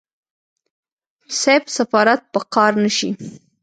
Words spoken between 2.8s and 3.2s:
نشي.